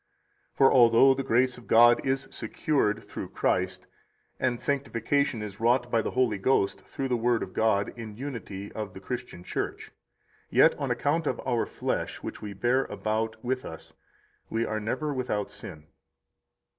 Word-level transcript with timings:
For 0.57 0.73
although 0.73 1.13
the 1.13 1.21
grace 1.21 1.59
of 1.59 1.67
God 1.67 2.03
is 2.03 2.27
secured 2.31 3.03
through 3.03 3.29
Christ, 3.29 3.85
and 4.39 4.59
sanctification 4.59 5.43
is 5.43 5.59
wrought 5.59 5.91
by 5.91 6.01
the 6.01 6.09
Holy 6.17 6.39
Ghost 6.39 6.83
through 6.87 7.07
the 7.07 7.15
Word 7.15 7.43
of 7.43 7.53
God 7.53 7.93
in 7.95 8.13
the 8.13 8.17
unity 8.17 8.71
of 8.71 8.95
the 8.95 8.99
Christian 8.99 9.43
Church, 9.43 9.91
yet 10.49 10.73
on 10.79 10.89
account 10.89 11.27
of 11.27 11.39
our 11.45 11.67
flesh 11.67 12.23
which 12.23 12.41
we 12.41 12.51
bear 12.53 12.85
about 12.85 13.45
with 13.45 13.63
us 13.63 13.93
we 14.49 14.65
are 14.65 14.79
never 14.79 15.13
without 15.13 15.51
sin. 15.51 15.85